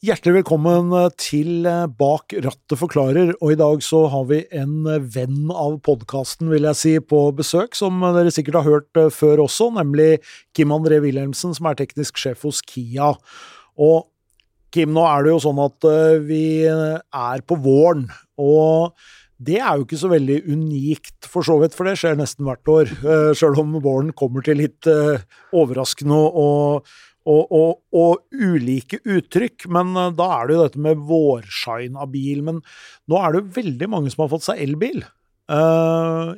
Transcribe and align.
Hjertelig 0.00 0.38
velkommen 0.38 0.94
til 1.20 1.66
Bak 2.00 2.32
rattet 2.32 2.78
forklarer, 2.80 3.34
og 3.36 3.50
i 3.52 3.56
dag 3.60 3.82
så 3.84 4.06
har 4.08 4.22
vi 4.30 4.38
en 4.56 4.86
venn 5.12 5.50
av 5.52 5.74
podkasten, 5.84 6.48
vil 6.48 6.64
jeg 6.70 6.78
si, 6.80 6.92
på 7.04 7.18
besøk, 7.36 7.76
som 7.76 8.00
dere 8.16 8.32
sikkert 8.32 8.62
har 8.62 8.64
hørt 8.64 9.00
før 9.12 9.42
også, 9.44 9.68
nemlig 9.76 10.22
Kim 10.56 10.72
André 10.72 11.02
Wilhelmsen, 11.04 11.52
som 11.52 11.68
er 11.68 11.76
teknisk 11.82 12.16
sjef 12.16 12.48
hos 12.48 12.62
Kia. 12.64 13.10
Og 13.76 14.08
Kim, 14.72 14.96
nå 14.96 15.04
er 15.04 15.28
det 15.28 15.34
jo 15.34 15.44
sånn 15.44 15.60
at 15.66 15.90
vi 16.24 16.64
er 16.64 17.44
på 17.44 17.60
våren, 17.60 18.08
og 18.40 18.96
det 19.36 19.60
er 19.60 19.76
jo 19.76 19.84
ikke 19.84 20.00
så 20.00 20.08
veldig 20.14 20.40
unikt, 20.48 21.28
for 21.28 21.44
så 21.44 21.58
vidt, 21.60 21.76
for 21.76 21.84
det 21.88 21.98
skjer 22.00 22.16
nesten 22.16 22.48
hvert 22.48 22.72
år. 22.72 22.96
Sjøl 23.36 23.60
om 23.60 23.76
våren 23.84 24.16
kommer 24.16 24.48
til 24.48 24.62
litt 24.64 24.88
overraskende 24.88 26.24
og, 26.40 26.88
og, 27.30 27.54
og, 27.54 27.78
og, 27.96 28.24
ulike 28.34 29.00
uttrykk. 29.04 29.68
Men 29.72 29.94
uh, 29.96 30.08
da 30.16 30.28
er 30.36 30.48
det 30.48 30.56
jo 30.56 30.64
dette 30.66 30.82
med 30.88 31.04
vårshine 31.08 32.00
av 32.00 32.10
bil. 32.14 32.42
Men 32.46 32.60
nå 33.10 33.20
er 33.20 33.32
det 33.32 33.42
jo 33.42 33.54
veldig 33.60 33.90
mange 33.92 34.12
som 34.12 34.26
har 34.26 34.32
fått 34.34 34.48
seg 34.50 34.64
elbil. 34.66 35.04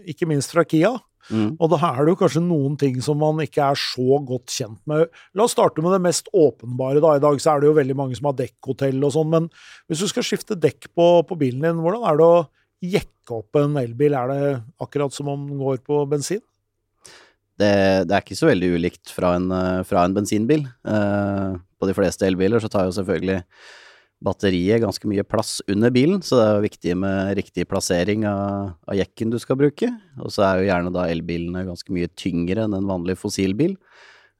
ikke 0.09 0.24
minst 0.28 0.55
fra 0.55 0.65
Kia. 0.65 0.95
Mm. 1.30 1.55
Og 1.60 1.70
da 1.70 1.78
er 1.92 2.01
det 2.02 2.12
jo 2.12 2.18
kanskje 2.18 2.42
noen 2.42 2.74
ting 2.80 2.98
som 3.05 3.20
man 3.20 3.38
ikke 3.45 3.62
er 3.62 3.78
så 3.78 4.18
godt 4.27 4.51
kjent 4.52 4.80
med. 4.91 5.10
La 5.38 5.46
oss 5.46 5.55
starte 5.55 5.84
med 5.84 5.95
det 5.95 6.02
mest 6.02 6.30
åpenbare. 6.34 7.02
da. 7.02 7.16
I 7.16 7.23
dag 7.23 7.38
så 7.40 7.52
er 7.52 7.62
det 7.62 7.70
jo 7.70 7.79
veldig 7.79 7.98
mange 7.98 8.18
som 8.18 8.30
har 8.30 8.38
dekkhotell 8.40 8.98
og 9.04 9.15
sånn, 9.15 9.30
men 9.32 9.51
hvis 9.87 10.02
du 10.02 10.09
skal 10.10 10.27
skifte 10.27 10.59
dekk 10.59 10.90
på, 10.96 11.09
på 11.29 11.38
bilen 11.38 11.62
din, 11.65 11.82
hvordan 11.84 12.06
er 12.09 12.18
det 12.18 12.27
å 12.27 12.46
jekke 12.82 13.38
opp 13.38 13.60
en 13.60 13.79
elbil? 13.80 14.16
Er 14.18 14.32
det 14.32 14.48
akkurat 14.82 15.15
som 15.15 15.30
om 15.30 15.46
den 15.46 15.62
går 15.62 15.84
på 15.87 16.02
bensin? 16.10 16.43
Det, 17.61 17.74
det 18.09 18.16
er 18.16 18.24
ikke 18.24 18.38
så 18.38 18.48
veldig 18.48 18.73
ulikt 18.79 19.12
fra 19.12 19.37
en, 19.37 19.51
eh, 19.52 19.84
fra 19.87 20.06
en 20.06 20.16
bensinbil. 20.16 20.65
Eh, 20.88 21.55
på 21.79 21.88
de 21.88 21.95
fleste 21.97 22.27
elbiler 22.27 22.62
så 22.62 22.70
tar 22.73 22.88
jo 22.88 22.97
selvfølgelig 22.97 23.43
batteriet 24.23 24.83
ganske 24.84 25.09
mye 25.10 25.24
plass 25.27 25.57
under 25.70 25.91
bilen, 25.91 26.20
så 26.23 26.38
det 26.38 26.45
er 26.45 26.52
jo 26.55 26.66
viktig 26.66 26.93
med 27.02 27.33
riktig 27.41 27.66
plassering 27.71 28.23
av, 28.30 28.76
av 28.87 28.95
jekken 28.95 29.32
du 29.32 29.38
skal 29.43 29.59
bruke. 29.59 29.88
Og 30.23 30.30
så 30.32 30.46
er 30.46 30.60
jo 30.60 30.68
gjerne 30.71 30.95
da 30.95 31.09
elbilene 31.10 31.65
ganske 31.66 31.95
mye 31.95 32.10
tyngre 32.18 32.66
enn 32.66 32.76
en 32.79 32.88
vanlig 32.88 33.18
fossilbil, 33.21 33.74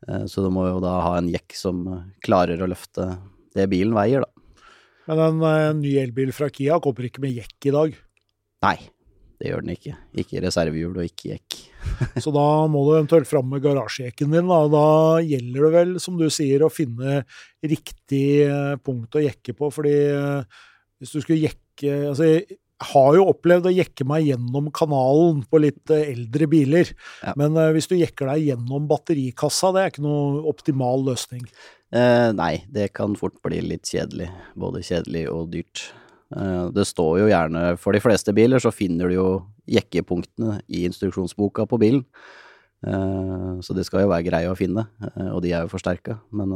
eh, 0.09 0.25
så 0.31 0.47
du 0.47 0.53
må 0.55 0.69
jo 0.71 0.79
da 0.85 0.95
ha 1.09 1.17
en 1.19 1.31
jekk 1.33 1.59
som 1.59 1.83
klarer 2.25 2.63
å 2.63 2.71
løfte 2.71 3.11
det 3.59 3.69
bilen 3.73 3.97
veier, 3.97 4.25
da. 4.25 4.31
Men 5.11 5.19
en, 5.19 5.43
en 5.43 5.81
ny 5.83 5.97
elbil 5.99 6.31
fra 6.33 6.47
Kia 6.55 6.79
kommer 6.81 7.09
ikke 7.09 7.25
med 7.25 7.35
jekk 7.35 7.67
i 7.69 7.75
dag? 7.75 7.97
Nei, 8.63 8.77
det 9.43 9.51
gjør 9.51 9.65
den 9.67 9.75
ikke. 9.75 9.97
Ikke 10.23 10.43
reservehjul 10.45 10.95
og 10.95 11.09
ikke 11.09 11.33
jekk. 11.35 11.59
Så 12.23 12.33
da 12.35 12.47
må 12.71 12.85
du 12.87 12.93
eventuelt 12.97 13.29
fram 13.29 13.49
med 13.53 13.63
garasjejekken 13.65 14.35
din. 14.35 14.51
Da. 14.51 14.61
da 14.73 14.87
gjelder 15.25 15.67
det 15.67 15.73
vel, 15.77 15.95
som 16.03 16.19
du 16.21 16.29
sier, 16.33 16.65
å 16.65 16.73
finne 16.73 17.23
riktig 17.63 18.27
eh, 18.47 18.75
punkt 18.83 19.19
å 19.19 19.25
jekke 19.25 19.57
på. 19.59 19.71
fordi 19.75 19.97
eh, 20.11 20.61
hvis 21.03 21.15
du 21.17 21.23
skulle 21.23 21.43
jekke 21.45 21.95
altså 22.13 22.29
jeg 22.29 22.59
har 22.93 23.13
jo 23.15 23.29
opplevd 23.31 23.69
å 23.71 23.73
jekke 23.73 24.05
meg 24.11 24.25
gjennom 24.27 24.67
kanalen 24.75 25.45
på 25.47 25.61
litt 25.63 25.93
eh, 25.95 26.09
eldre 26.17 26.49
biler. 26.51 26.91
Ja. 27.23 27.37
Men 27.39 27.55
hvis 27.77 27.87
du 27.91 27.95
jekker 27.95 28.33
deg 28.33 28.49
gjennom 28.51 28.89
batterikassa, 28.91 29.71
det 29.75 29.85
er 29.85 29.95
ikke 29.95 30.05
noe 30.05 30.43
optimal 30.51 31.07
løsning. 31.07 31.47
Eh, 31.93 32.31
nei, 32.33 32.65
det 32.73 32.89
kan 32.97 33.13
fort 33.19 33.37
bli 33.45 33.61
litt 33.65 33.89
kjedelig. 33.91 34.31
Både 34.59 34.81
kjedelig 34.85 35.27
og 35.33 35.51
dyrt. 35.53 35.91
Eh, 36.37 36.67
det 36.75 36.85
står 36.89 37.23
jo 37.23 37.31
gjerne, 37.31 37.65
for 37.81 37.95
de 37.95 38.03
fleste 38.03 38.35
biler, 38.37 38.63
så 38.63 38.73
finner 38.75 39.11
du 39.11 39.17
jo 39.17 39.27
jekkepunktene 39.71 40.61
i 40.73 40.85
instruksjonsboka 40.89 41.67
på 41.71 41.81
bilen. 41.83 42.05
Eh, 42.87 43.51
så 43.63 43.77
det 43.77 43.87
skal 43.89 44.07
jo 44.07 44.13
være 44.13 44.29
greie 44.31 44.51
å 44.51 44.59
finne, 44.59 44.87
eh, 45.11 45.31
og 45.31 45.43
de 45.45 45.53
er 45.53 45.67
jo 45.67 45.73
forsterka. 45.73 46.19
Men, 46.31 46.55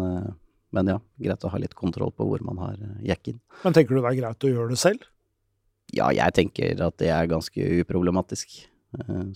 men, 0.75 0.95
ja, 0.95 1.01
greit 1.23 1.45
å 1.45 1.53
ha 1.53 1.61
litt 1.63 1.77
kontroll 1.77 2.15
på 2.15 2.29
hvor 2.29 2.47
man 2.47 2.63
har 2.63 2.79
jekken. 3.05 3.41
Men 3.65 3.77
tenker 3.77 3.95
du 3.95 4.01
det 4.01 4.15
er 4.15 4.23
greit 4.23 4.49
å 4.49 4.55
gjøre 4.55 4.73
det 4.73 4.81
selv? 4.81 5.05
Ja, 5.95 6.09
jeg 6.11 6.35
tenker 6.35 6.81
at 6.83 6.97
det 6.99 7.13
er 7.15 7.29
ganske 7.31 7.69
uproblematisk. 7.83 8.65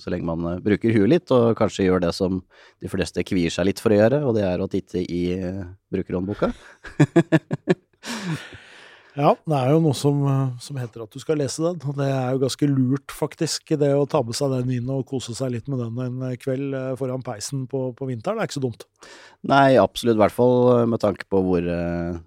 Så 0.01 0.09
lenge 0.09 0.25
man 0.25 0.63
bruker 0.65 0.95
huet 0.95 1.11
litt, 1.11 1.31
og 1.35 1.53
kanskje 1.59 1.85
gjør 1.85 2.01
det 2.07 2.13
som 2.17 2.39
de 2.81 2.89
fleste 2.89 3.21
kvier 3.29 3.53
seg 3.53 3.67
litt 3.69 3.83
for 3.83 3.93
å 3.93 3.99
gjøre, 3.99 4.21
og 4.25 4.33
det 4.39 4.47
er 4.47 4.63
å 4.63 4.69
titte 4.73 5.03
i 5.05 5.21
brukerhåndboka. 5.93 6.49
Ja, 9.19 9.33
det 9.35 9.59
er 9.59 9.73
jo 9.75 9.81
noe 9.83 9.97
som, 9.97 10.21
som, 10.63 10.79
heter 10.79 11.03
at 11.03 11.15
du 11.15 11.19
skal 11.23 11.41
lese 11.41 11.65
den, 11.65 11.81
og 11.83 11.97
det 11.99 12.07
er 12.07 12.31
jo 12.35 12.43
ganske 12.45 12.69
lurt, 12.71 13.11
faktisk, 13.15 13.73
det 13.81 13.91
å 13.97 14.07
ta 14.11 14.21
med 14.23 14.39
seg 14.39 14.55
den 14.55 14.71
inn 14.77 14.93
og 14.93 15.03
kose 15.09 15.35
seg 15.35 15.51
litt 15.57 15.71
med 15.71 15.83
den 15.83 15.99
en 15.99 16.37
kveld 16.39 16.77
eh, 16.79 16.93
foran 17.01 17.25
peisen 17.27 17.65
på, 17.71 17.89
på 17.99 18.07
vinteren. 18.07 18.39
Det 18.39 18.47
er 18.47 18.51
ikke 18.51 18.59
så 18.61 18.67
dumt. 18.69 18.87
Nei, 19.51 19.79
absolutt, 19.83 20.15
i 20.19 20.23
hvert 20.23 20.37
fall 20.37 20.57
eh, 20.77 20.87
med 20.93 21.03
tanke 21.03 21.27
på 21.27 21.43
hvor, 21.43 21.67
eh, 21.67 22.21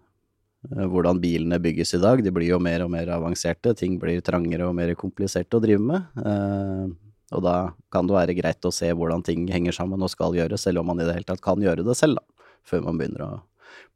hvordan 0.91 1.21
bilene 1.23 1.61
bygges 1.63 1.95
i 1.95 2.01
dag. 2.03 2.23
De 2.25 2.35
blir 2.35 2.51
jo 2.51 2.59
mer 2.63 2.83
og 2.83 2.91
mer 2.91 3.13
avanserte, 3.15 3.75
ting 3.79 3.95
blir 4.01 4.19
trangere 4.25 4.67
og 4.67 4.75
mer 4.75 4.91
kompliserte 4.99 5.59
å 5.59 5.63
drive 5.63 5.87
med. 5.87 6.11
Eh, 6.19 6.91
og 7.33 7.47
da 7.47 7.55
kan 7.93 8.09
det 8.09 8.17
være 8.17 8.35
greit 8.37 8.67
å 8.67 8.73
se 8.75 8.91
hvordan 8.91 9.23
ting 9.25 9.47
henger 9.49 9.75
sammen 9.75 10.03
og 10.03 10.11
skal 10.11 10.35
gjøres, 10.37 10.67
selv 10.67 10.83
om 10.83 10.91
man 10.91 10.99
i 10.99 11.07
det 11.07 11.15
hele 11.15 11.31
tatt 11.31 11.41
kan 11.43 11.63
gjøre 11.63 11.85
det 11.87 11.95
selv, 11.97 12.19
da, 12.19 12.49
før 12.67 12.85
man 12.89 12.99
begynner 12.99 13.25
å 13.25 13.33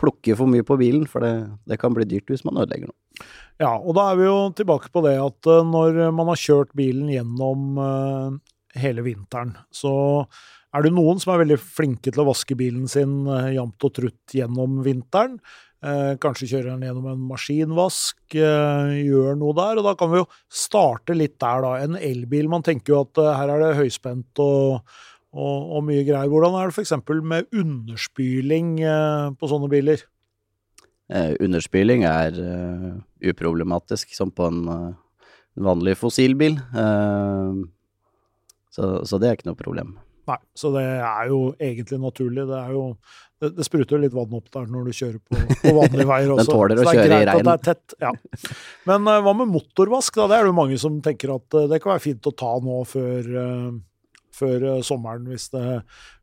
plukke 0.02 0.36
for 0.38 0.50
mye 0.50 0.66
på 0.66 0.78
bilen, 0.80 1.08
for 1.10 1.26
det, 1.26 1.34
det, 1.70 1.80
kan 1.82 1.96
bli 1.96 2.08
dyrt 2.10 2.30
hvis 2.32 2.46
man 2.48 2.60
ødelegger 2.62 2.92
noe. 2.92 3.28
Ja, 3.58 3.74
og 3.74 3.96
da 3.98 4.12
er 4.12 4.20
vi 4.20 4.28
jo 4.28 4.38
tilbake 4.58 4.92
på 4.94 5.02
det 5.06 5.16
at 5.22 5.50
uh, 5.50 5.64
når 5.66 6.12
man 6.16 6.30
har 6.32 6.42
kjørt 6.42 6.76
bilen 6.78 7.10
gjennom 7.10 7.80
uh, 7.82 8.36
hele 8.78 9.06
vinteren, 9.06 9.56
så 9.74 9.94
er 10.76 10.86
det 10.86 10.94
noen 10.94 11.18
som 11.22 11.34
er 11.34 11.42
veldig 11.42 11.58
flinke 11.64 12.12
til 12.12 12.22
å 12.22 12.28
vaske 12.28 12.58
bilen 12.60 12.86
sin 12.92 13.24
uh, 13.26 13.50
jevnt 13.50 13.88
og 13.88 13.96
trutt 13.98 14.38
gjennom 14.38 14.84
vinteren. 14.86 15.40
kanskje 16.22 16.48
kjører 16.50 16.72
den 16.72 16.88
gjennom 16.88 17.06
en 17.12 17.26
maskinvask, 17.30 18.34
gjør 18.34 19.36
noe 19.38 19.54
der. 19.54 19.78
Og 19.78 19.86
da 19.86 19.92
kan 19.96 20.10
vi 20.10 20.18
jo 20.18 20.26
starte 20.50 21.14
litt 21.14 21.36
der, 21.38 21.62
da. 21.62 21.76
En 21.86 22.00
elbil, 22.02 22.50
man 22.50 22.66
tenker 22.66 22.96
jo 22.96 23.04
at 23.06 23.22
her 23.38 23.54
er 23.54 23.62
det 23.62 23.78
høyspent 23.78 24.42
og 24.42 24.82
og, 25.36 25.72
og 25.78 25.84
mye 25.88 26.06
greier. 26.08 26.30
Hvordan 26.32 26.56
er 26.58 26.70
det 26.70 26.78
f.eks. 26.78 26.94
med 27.24 27.50
underspyling 27.56 28.78
eh, 28.86 29.34
på 29.38 29.50
sånne 29.52 29.70
biler? 29.72 30.06
Eh, 31.08 31.36
underspyling 31.44 32.04
er 32.04 32.36
uh, 32.36 32.90
uproblematisk, 33.24 34.12
som 34.16 34.32
på 34.36 34.50
en 34.50 34.66
uh, 34.68 34.90
vanlig 35.56 35.96
fossilbil. 36.00 36.60
Uh, 36.76 37.64
så, 38.72 38.98
så, 39.08 39.20
det 39.20 39.30
er 39.30 39.40
ikke 39.40 39.50
noe 39.50 39.60
problem. 39.60 39.96
Nei, 40.28 40.42
så 40.60 40.74
det 40.74 40.84
er 40.84 41.30
jo 41.32 41.40
egentlig 41.64 42.02
naturlig. 42.04 42.44
Det 42.50 42.58
er 42.60 42.74
jo 42.76 42.84
det, 43.40 43.54
det 43.56 43.64
spruter 43.64 44.02
litt 44.02 44.16
vann 44.18 44.34
opp 44.36 44.50
der 44.52 44.66
når 44.68 44.90
du 44.90 44.98
kjører 44.98 45.22
på, 45.24 45.40
på 45.62 45.74
vanlige 45.78 46.10
veier 46.12 46.34
også. 46.34 46.44
Den 46.44 46.52
tåler 46.52 46.82
å 46.82 46.88
kjøre 46.90 47.22
i 47.22 47.28
regn. 47.30 47.52
Ja. 48.04 48.12
Men 48.92 49.08
hva 49.08 49.36
med 49.40 49.54
motorvask? 49.54 50.20
da? 50.20 50.28
Det 50.28 50.40
er 50.40 50.44
det 50.44 50.52
jo 50.52 50.58
mange 50.60 50.80
som 50.82 51.00
tenker 51.06 51.38
at 51.38 51.60
det 51.72 51.80
kan 51.80 51.94
være 51.94 52.04
fint 52.04 52.28
å 52.28 52.36
ta 52.36 52.52
nå 52.60 52.82
før 52.90 53.32
før 54.38 54.68
uh, 54.70 54.86
sommeren 54.86 55.28
hvis 55.32 55.50
det, 55.54 55.66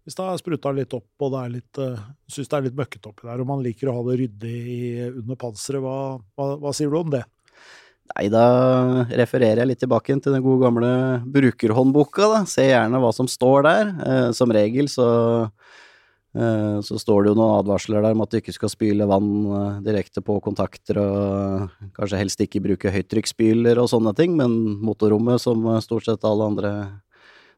hvis 0.06 0.16
det 0.16 0.26
har 0.28 0.40
spruta 0.40 0.72
litt 0.74 0.94
opp 0.96 1.26
og 1.26 1.34
det 1.34 1.42
er 1.42 1.54
litt, 1.58 1.82
uh, 1.82 2.02
syns 2.30 2.50
det 2.50 2.58
er 2.58 2.66
litt 2.68 2.78
møkkete 2.78 3.10
oppi 3.10 3.28
der, 3.28 3.42
og 3.42 3.50
man 3.50 3.64
liker 3.64 3.90
å 3.90 3.98
ha 3.98 4.08
det 4.08 4.18
ryddig 4.22 4.58
under 5.10 5.40
panseret. 5.40 5.82
Hva, 5.84 5.96
hva, 6.38 6.50
hva, 6.62 6.74
sier 6.76 6.92
du 6.92 7.00
om 7.02 7.14
det? 7.14 7.24
Nei, 8.12 8.26
da 8.28 8.44
refererer 9.16 9.62
jeg 9.62 9.70
litt 9.70 9.80
tilbake 9.80 10.16
til 10.20 10.34
den 10.36 10.44
gode 10.44 10.66
gamle 10.66 10.90
brukerhåndboka. 11.34 12.28
da. 12.34 12.42
Se 12.48 12.66
gjerne 12.68 13.00
hva 13.00 13.12
som 13.16 13.28
står 13.30 13.64
der. 13.64 13.92
Eh, 14.04 14.28
som 14.36 14.52
regel 14.52 14.90
så, 14.92 15.06
eh, 16.36 16.76
så 16.84 17.00
står 17.00 17.24
det 17.24 17.32
jo 17.32 17.38
noen 17.38 17.62
advarsler 17.62 18.04
der 18.04 18.12
om 18.12 18.20
at 18.20 18.30
du 18.30 18.38
ikke 18.42 18.52
skal 18.52 18.68
spyle 18.68 19.08
vann 19.08 19.30
eh, 19.48 19.80
direkte 19.88 20.20
på 20.20 20.36
kontakter, 20.44 21.00
og 21.00 21.72
kanskje 21.96 22.20
helst 22.20 22.44
ikke 22.44 22.62
bruke 22.66 22.92
høytrykksspyler 22.92 23.80
og 23.80 23.88
sånne 23.88 24.12
ting, 24.14 24.36
men 24.36 24.52
motorrommet, 24.84 25.40
som 25.40 25.64
stort 25.80 26.04
sett 26.04 26.28
alle 26.28 26.52
andre 26.52 26.74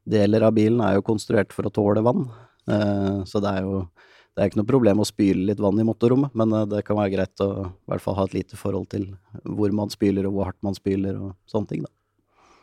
deler 0.07 0.47
av 0.47 0.55
bilen 0.57 0.83
er 0.85 0.97
jo 0.97 1.07
konstruert 1.07 1.55
for 1.55 1.69
å 1.69 1.75
tåle 1.75 2.05
vann. 2.07 2.29
Eh, 2.71 3.25
så 3.29 3.43
det 3.43 3.57
er 3.59 3.67
jo 3.67 3.87
det 4.37 4.45
er 4.45 4.51
ikke 4.51 4.59
noe 4.61 4.69
problem 4.69 5.01
å 5.01 5.09
spyle 5.09 5.47
litt 5.49 5.61
vann 5.65 5.79
i 5.81 5.85
motorrommet, 5.89 6.35
men 6.37 6.51
eh, 6.53 6.67
det 6.69 6.83
kan 6.85 6.99
være 6.99 7.15
greit 7.15 7.45
å 7.45 7.51
i 7.65 7.93
hvert 7.93 8.05
fall 8.05 8.19
ha 8.19 8.27
et 8.29 8.37
lite 8.37 8.59
forhold 8.61 8.91
til 8.93 9.09
hvor 9.43 9.73
man 9.73 9.93
spyler 9.93 10.29
og 10.29 10.37
hvor 10.37 10.51
hardt 10.51 10.61
man 10.67 10.77
spyler 10.77 11.17
og 11.17 11.31
sånne 11.49 11.73
ting, 11.73 11.87
da. 11.87 11.93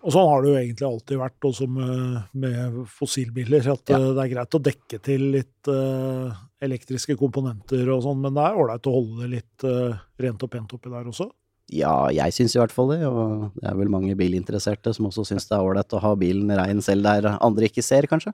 Og 0.03 0.11
sånn 0.11 0.27
har 0.27 0.41
det 0.43 0.49
jo 0.49 0.59
egentlig 0.59 0.85
alltid 0.85 1.19
vært, 1.21 1.45
også 1.47 1.65
med, 1.71 2.15
med 2.43 2.79
fossilbiler. 2.91 3.69
At 3.71 3.93
ja. 3.93 3.99
Eh, 3.99 4.09
det 4.11 4.25
er 4.25 4.31
greit 4.33 4.57
å 4.57 4.61
dekke 4.67 4.99
til 5.03 5.23
litt 5.37 5.69
uh, 5.71 6.41
elektriske 6.63 7.15
komponenter 7.19 7.87
og 7.93 8.03
sånn, 8.03 8.19
men 8.25 8.35
det 8.35 8.43
er 8.43 8.59
ålreit 8.59 8.89
å 8.91 8.95
holde 8.97 9.23
det 9.23 9.29
litt 9.37 9.65
uh, 9.65 9.95
rent 10.19 10.43
og 10.43 10.51
pent 10.51 10.75
oppi 10.75 10.91
der 10.91 11.07
også? 11.07 11.29
Ja, 11.71 12.09
jeg 12.11 12.35
syns 12.35 12.53
i 12.57 12.59
hvert 12.59 12.73
fall 12.75 12.89
det, 12.91 12.99
og 13.07 13.53
det 13.55 13.69
er 13.69 13.77
vel 13.79 13.91
mange 13.91 14.15
bilinteresserte 14.19 14.91
som 14.95 15.07
også 15.07 15.23
syns 15.29 15.47
det 15.47 15.55
er 15.55 15.63
ålreit 15.63 15.95
å 15.95 16.01
ha 16.03 16.11
bilen 16.19 16.51
rein 16.59 16.81
selv 16.83 17.07
der 17.07 17.29
andre 17.37 17.69
ikke 17.69 17.85
ser, 17.85 18.07
kanskje. 18.11 18.33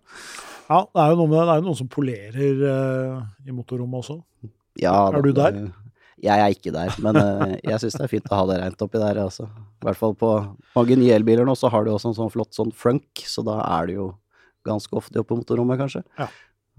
Ja, 0.69 0.81
det 0.85 1.03
er 1.03 1.13
jo 1.13 1.19
noe 1.19 1.29
med 1.29 1.37
det. 1.37 1.43
Det 1.45 1.53
er 1.53 1.61
jo 1.61 1.67
noen 1.67 1.77
som 1.77 1.91
polerer 1.93 2.63
uh, 2.65 3.21
i 3.45 3.53
motorrommet 3.53 4.01
også. 4.01 4.17
Ja, 4.81 4.95
er 5.13 5.21
du 5.25 5.31
der? 5.37 5.61
Jeg 6.19 6.43
er 6.43 6.55
ikke 6.55 6.73
der, 6.75 6.91
men 7.05 7.21
uh, 7.21 7.53
jeg 7.53 7.79
syns 7.83 7.99
det 7.99 8.05
er 8.07 8.11
fint 8.11 8.33
å 8.33 8.41
ha 8.41 8.49
det 8.49 8.59
rent 8.63 8.81
oppi 8.83 9.01
der, 9.01 9.21
altså. 9.21 9.47
I 9.79 9.87
hvert 9.87 10.01
fall 10.01 10.17
på 10.19 10.33
mange 10.75 10.97
nye 10.99 11.15
elbiler 11.15 11.47
nå, 11.47 11.55
så 11.55 11.71
har 11.71 11.85
du 11.85 11.93
også 11.93 12.11
en 12.11 12.17
sånn 12.17 12.33
flott 12.33 12.57
sånn 12.57 12.73
frunk, 12.75 13.23
så 13.29 13.45
da 13.45 13.61
er 13.77 13.89
det 13.89 13.99
jo 14.01 14.11
ganske 14.67 14.97
ofte 14.99 15.21
oppe 15.21 15.31
på 15.31 15.39
motorrommet, 15.39 15.79
kanskje. 15.79 16.03
Ja. 16.19 16.27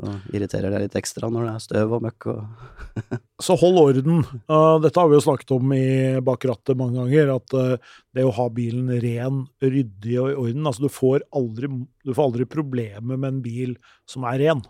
Og 0.00 0.35
irriterer 0.35 0.73
deg 0.73 0.87
litt 0.87 0.97
ekstra 0.97 1.29
når 1.32 1.47
det 1.47 1.52
er 1.52 1.64
støv 1.64 1.94
og 1.99 2.05
møkk 2.06 2.26
og 2.32 2.41
Så 3.47 3.56
hold 3.61 3.79
orden. 3.81 4.25
Uh, 4.50 4.76
dette 4.82 5.00
har 5.00 5.08
vi 5.11 5.17
jo 5.17 5.25
snakket 5.25 5.55
om 5.56 5.73
i 5.76 6.19
bak 6.25 6.44
rattet 6.49 6.79
mange 6.79 6.99
ganger, 6.99 7.35
at 7.37 7.56
uh, 7.56 7.94
det 8.17 8.26
å 8.26 8.35
ha 8.37 8.49
bilen 8.52 8.91
ren, 9.02 9.44
ryddig 9.64 10.19
og 10.20 10.32
i 10.32 10.37
orden 10.47 10.69
Altså, 10.69 10.87
du 10.87 10.93
får 10.93 11.25
aldri, 11.37 11.70
du 12.05 12.12
får 12.12 12.26
aldri 12.26 12.49
problemer 12.50 13.17
med 13.17 13.29
en 13.31 13.43
bil 13.44 13.76
som 14.08 14.26
er 14.29 14.41
ren. 14.44 14.64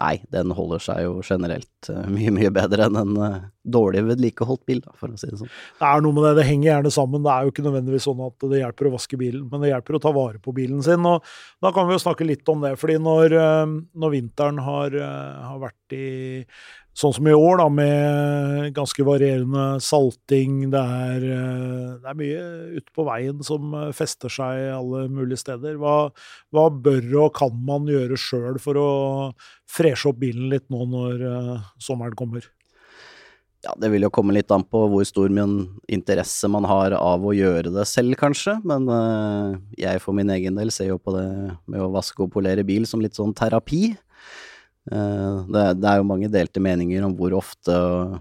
Nei, 0.00 0.22
den 0.32 0.54
holder 0.56 0.80
seg 0.80 1.02
jo 1.04 1.18
generelt 1.20 1.90
uh, 1.92 2.06
mye, 2.08 2.32
mye 2.32 2.48
bedre 2.54 2.86
enn 2.88 2.96
en 2.96 3.10
uh, 3.20 3.34
dårlig 3.60 4.00
vedlikeholdt 4.06 4.62
bil, 4.68 4.80
for 4.96 5.12
å 5.12 5.18
si 5.20 5.28
det 5.28 5.42
sånn. 5.42 5.50
Det 5.78 5.88
er 5.88 6.04
noe 6.04 6.16
med 6.16 6.24
det, 6.24 6.32
det 6.38 6.46
henger 6.48 6.68
gjerne 6.70 6.92
sammen. 6.94 7.24
Det 7.26 7.32
er 7.34 7.44
jo 7.44 7.52
ikke 7.52 7.64
nødvendigvis 7.66 8.06
sånn 8.08 8.22
at 8.24 8.46
det 8.48 8.62
hjelper 8.62 8.88
å 8.88 8.94
vaske 8.94 9.20
bilen, 9.20 9.44
men 9.52 9.62
det 9.62 9.74
hjelper 9.74 9.98
å 9.98 10.02
ta 10.06 10.14
vare 10.16 10.40
på 10.42 10.54
bilen 10.56 10.80
sin. 10.86 11.04
Og 11.08 11.28
da 11.62 11.74
kan 11.76 11.90
vi 11.90 11.98
jo 11.98 12.04
snakke 12.06 12.26
litt 12.26 12.48
om 12.48 12.64
det, 12.64 12.72
fordi 12.80 12.96
når, 13.04 13.36
uh, 13.36 13.76
når 13.92 14.14
vinteren 14.16 14.62
har, 14.64 14.96
har 14.96 15.60
vært 15.60 15.96
i 15.98 16.06
sånn 16.92 17.14
som 17.16 17.28
i 17.28 17.34
år, 17.34 17.58
da, 17.62 17.66
med 17.72 18.72
ganske 18.76 19.04
varierende 19.06 19.80
salting. 19.82 20.70
Det 20.72 20.80
er, 20.80 21.24
eh, 21.24 21.92
det 22.02 22.10
er 22.10 22.18
mye 22.18 22.42
ute 22.78 22.94
på 22.94 23.06
veien 23.08 23.42
som 23.46 23.72
eh, 23.78 23.92
fester 23.96 24.32
seg 24.32 24.68
alle 24.76 25.06
mulige 25.12 25.40
steder. 25.40 25.78
Hva, 25.80 26.10
hva 26.52 26.66
bør 26.72 27.08
og 27.26 27.36
kan 27.38 27.54
man 27.64 27.88
gjøre 27.88 28.18
sjøl 28.20 28.60
for 28.62 28.80
å 28.80 28.90
freshe 29.70 30.10
opp 30.10 30.20
bilen 30.20 30.50
litt 30.52 30.68
nå 30.72 30.84
når 30.92 31.22
uh, 31.24 31.70
sommeren 31.80 32.16
kommer? 32.18 32.44
Ja, 33.64 33.72
Det 33.78 33.88
vil 33.92 34.04
jo 34.04 34.12
komme 34.12 34.34
litt 34.36 34.50
an 34.52 34.64
på 34.66 34.84
hvor 34.90 35.06
stor 35.06 35.32
min 35.32 35.78
interesse 35.88 36.50
man 36.50 36.66
har 36.68 36.92
av 36.98 37.24
å 37.24 37.32
gjøre 37.32 37.70
det 37.72 37.86
selv, 37.88 38.18
kanskje. 38.20 38.56
Men 38.66 38.90
jeg 39.78 40.02
for 40.02 40.18
min 40.18 40.32
egen 40.34 40.58
del 40.58 40.72
ser 40.74 40.90
jo 40.90 40.98
på 40.98 41.14
det 41.14 41.28
med 41.70 41.80
å 41.80 41.92
vaske 41.94 42.24
og 42.26 42.32
polere 42.34 42.66
bil 42.66 42.88
som 42.90 43.00
litt 43.00 43.14
sånn 43.16 43.32
terapi. 43.38 43.92
Eh, 44.90 45.44
det, 45.46 45.62
det, 45.78 45.86
er 45.88 46.00
jo 46.00 46.08
mange 46.08 46.30
delte 46.32 46.62
meninger 46.62 47.04
om 47.06 47.14
hvor 47.14 47.36
ofte 47.38 47.74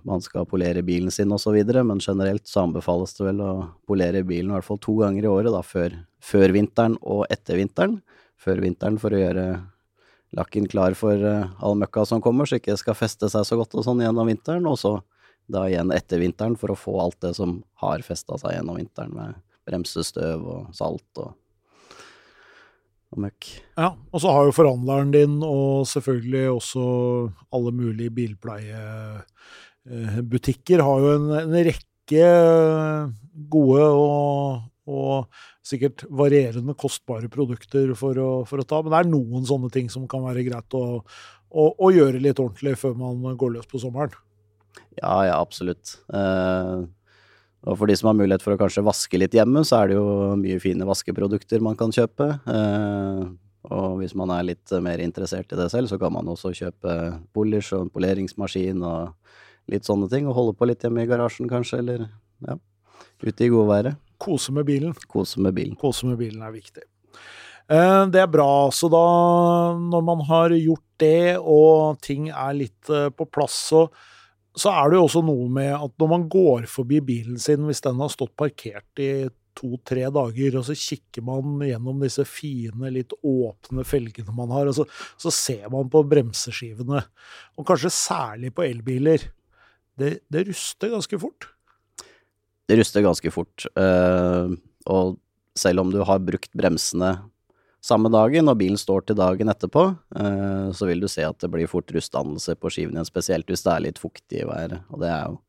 man 0.06 0.22
skal 0.22 0.46
polere 0.50 0.84
bilen 0.86 1.10
sin 1.14 1.34
osv., 1.34 1.58
men 1.82 2.02
generelt 2.04 2.46
så 2.48 2.66
anbefales 2.68 3.16
det 3.18 3.26
vel 3.32 3.42
å 3.42 3.52
polere 3.90 4.22
bilen 4.28 4.52
i 4.52 4.58
hvert 4.60 4.68
fall 4.68 4.82
to 4.82 5.00
ganger 5.02 5.26
i 5.26 5.32
året, 5.32 5.52
da, 5.54 5.64
før, 5.66 5.98
før 6.22 6.54
vinteren 6.54 7.00
og 7.02 7.26
etter 7.34 7.58
vinteren. 7.62 8.00
Før 8.42 8.62
vinteren 8.62 8.98
for 9.02 9.14
å 9.14 9.22
gjøre 9.22 9.46
lakken 10.38 10.68
klar 10.72 10.96
for 10.98 11.20
uh, 11.20 11.50
all 11.62 11.76
møkka 11.78 12.06
som 12.08 12.22
kommer, 12.24 12.48
så 12.48 12.58
ikke 12.58 12.78
skal 12.80 12.96
feste 12.98 13.28
seg 13.30 13.44
så 13.46 13.58
godt 13.60 13.76
og 13.76 13.86
sånn 13.86 14.02
gjennom 14.02 14.30
vinteren, 14.32 14.66
og 14.70 14.80
så 14.80 14.96
da 15.52 15.66
igjen 15.68 15.92
etter 15.94 16.22
vinteren 16.22 16.56
for 16.58 16.72
å 16.72 16.78
få 16.80 16.96
alt 17.04 17.20
det 17.26 17.34
som 17.38 17.60
har 17.84 18.02
festa 18.06 18.38
seg 18.40 18.56
gjennom 18.56 18.80
vinteren, 18.80 19.14
med 19.14 19.38
bremsestøv 19.68 20.42
og 20.42 20.72
salt 20.78 21.22
og 21.22 21.36
og 23.12 23.20
møkk. 23.26 23.50
Ja, 23.76 23.90
og 23.92 24.22
så 24.24 24.32
har 24.32 24.46
jo 24.48 24.56
forhandleren 24.56 25.12
din 25.14 25.44
og 25.44 25.84
selvfølgelig 25.90 26.46
også 26.54 26.84
alle 27.56 27.72
mulige 27.76 28.12
bilpleiebutikker 28.16 30.84
har 30.88 30.98
jo 31.04 31.10
en, 31.18 31.28
en 31.42 31.56
rekke 31.68 32.28
gode 33.52 33.84
og, 33.84 34.62
og, 34.88 35.26
sikkert 35.64 36.04
varierende 36.10 36.74
kostbare 36.76 37.30
produkter 37.32 37.96
for 37.96 38.18
å, 38.18 38.46
for 38.50 38.60
å, 38.60 38.64
ta, 38.68 38.82
men 38.82 38.92
det 38.92 38.98
er 39.04 39.10
noen 39.12 39.46
sånne 39.48 39.70
ting 39.72 39.90
som 39.94 40.08
kan 40.10 40.24
være 40.26 40.44
greit 40.48 40.74
å, 40.76 41.04
å, 41.06 41.64
å 41.78 41.92
gjøre 41.94 42.20
litt 42.24 42.40
ordentlig 42.42 42.76
før 42.82 42.94
man 42.98 43.38
går 43.40 43.52
løs 43.58 43.68
på 43.70 43.80
sommeren. 43.84 44.12
Ja, 44.98 45.26
ja, 45.28 45.36
absolutt. 45.38 45.88
Eh, 46.16 46.78
og 47.62 47.78
for 47.78 47.90
de 47.90 47.96
som 47.98 48.10
har 48.10 48.18
mulighet 48.18 48.42
for 48.42 48.56
å 48.56 48.60
kanskje 48.60 48.84
vaske 48.86 49.20
litt 49.22 49.36
hjemme, 49.38 49.62
så 49.68 49.82
er 49.82 49.92
det 49.92 49.98
jo 50.00 50.34
mye 50.40 50.58
fine 50.64 50.88
vaskeprodukter 50.88 51.62
man 51.62 51.78
kan 51.78 51.94
kjøpe. 51.94 52.28
Eh, 52.50 53.26
og 53.72 54.00
hvis 54.00 54.16
man 54.18 54.34
er 54.34 54.48
litt 54.48 54.74
mer 54.82 55.04
interessert 55.04 55.54
i 55.54 55.60
det 55.60 55.68
selv, 55.70 55.92
så 55.92 56.00
kan 56.02 56.14
man 56.16 56.30
også 56.32 56.54
kjøpe 56.58 56.96
polish 57.36 57.76
og 57.78 57.86
en 57.86 57.94
poleringsmaskin 57.94 58.82
og 58.82 59.14
litt 59.70 59.86
sånne 59.86 60.10
ting, 60.10 60.26
og 60.26 60.36
holde 60.40 60.56
på 60.58 60.66
litt 60.68 60.82
hjemme 60.82 61.06
i 61.06 61.10
garasjen 61.10 61.50
kanskje, 61.52 61.84
eller 61.84 62.08
ja, 62.48 62.58
ute 63.22 63.46
i 63.46 63.52
godværet. 63.54 64.02
Kose 64.22 64.54
med 64.54 64.66
bilen. 64.66 64.98
Kose 65.10 65.42
med 65.42 65.54
bilen. 65.58 65.78
Kose 65.78 66.10
med 66.10 66.18
bilen 66.18 66.42
er 66.46 66.54
viktig. 66.56 66.88
Eh, 67.72 68.04
det 68.10 68.24
er 68.24 68.32
bra. 68.32 68.70
Så 68.74 68.90
da, 68.92 69.06
når 69.78 70.06
man 70.10 70.26
har 70.28 70.58
gjort 70.58 70.88
det, 71.02 71.38
og 71.38 72.02
ting 72.02 72.30
er 72.34 72.58
litt 72.58 72.90
eh, 72.90 73.10
på 73.14 73.30
plass, 73.30 73.58
så 73.70 73.86
så 74.58 74.72
er 74.74 74.90
det 74.92 74.98
jo 75.00 75.06
også 75.06 75.22
noe 75.24 75.48
med 75.54 75.72
at 75.76 75.94
når 76.02 76.10
man 76.12 76.26
går 76.32 76.66
forbi 76.70 77.00
bilen 77.08 77.40
sin, 77.40 77.64
hvis 77.68 77.84
den 77.86 78.02
har 78.04 78.12
stått 78.12 78.34
parkert 78.40 79.00
i 79.00 79.30
to-tre 79.58 80.06
dager, 80.14 80.58
og 80.60 80.66
så 80.68 80.76
kikker 80.78 81.24
man 81.28 81.60
gjennom 81.66 82.02
disse 82.04 82.24
fine, 82.28 82.92
litt 82.94 83.14
åpne 83.28 83.86
felgene 83.88 84.36
man 84.36 84.52
har, 84.56 84.70
og 84.72 84.78
så, 84.78 84.86
så 85.20 85.34
ser 85.36 85.68
man 85.74 85.90
på 85.92 86.04
bremseskivene, 86.08 87.04
og 87.60 87.68
kanskje 87.68 87.94
særlig 87.96 88.54
på 88.56 88.66
elbiler, 88.68 89.28
det, 90.00 90.14
det 90.32 90.46
ruster 90.48 90.94
ganske 90.94 91.20
fort. 91.22 91.50
Det 92.68 92.80
ruster 92.80 93.04
ganske 93.04 93.34
fort, 93.34 93.68
uh, 93.76 94.52
og 94.92 95.20
selv 95.60 95.84
om 95.84 95.92
du 95.92 96.00
har 96.08 96.24
brukt 96.24 96.52
bremsene 96.56 97.18
samme 97.82 98.12
dagen, 98.14 98.50
og 98.50 98.60
bilen 98.60 98.80
står 98.80 99.08
til 99.08 99.18
dagen 99.18 99.50
etterpå, 99.52 99.88
eh, 100.22 100.70
så 100.78 100.88
vil 100.90 101.02
du 101.02 101.10
se 101.10 101.26
at 101.26 101.40
det 101.42 101.50
blir 101.52 101.70
fort 101.70 101.90
rustdannelse 101.94 102.56
på 102.62 102.72
skiven 102.74 102.98
igjen, 102.98 103.10
spesielt 103.10 103.50
hvis 103.50 103.66
det 103.66 103.74
er 103.74 103.86
litt 103.88 104.02
fuktig 104.02 104.44
i 104.44 104.48
været. 104.48 104.84
Og 104.94 105.02
det 105.02 105.10
er 105.10 105.24
jo 105.26 105.40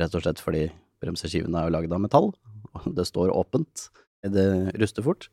rett 0.00 0.16
og 0.16 0.24
slett 0.24 0.40
fordi 0.40 0.64
bremseskivene 1.04 1.60
er 1.60 1.68
jo 1.68 1.74
lagd 1.76 1.92
av 1.92 2.00
metall, 2.00 2.30
og 2.72 2.86
det 2.96 3.04
står 3.08 3.34
åpent. 3.34 3.90
Det 4.24 4.46
ruster 4.80 5.04
fort. 5.04 5.28